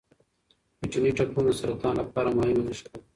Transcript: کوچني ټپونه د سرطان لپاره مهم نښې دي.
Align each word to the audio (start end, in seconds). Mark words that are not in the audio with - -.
کوچني 0.79 1.11
ټپونه 1.17 1.49
د 1.53 1.57
سرطان 1.59 1.93
لپاره 2.01 2.29
مهم 2.37 2.59
نښې 2.67 2.85
دي. 2.91 2.99